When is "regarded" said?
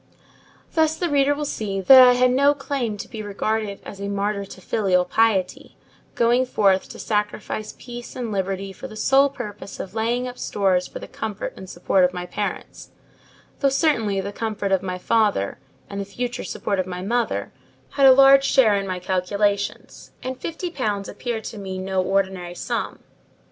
3.21-3.79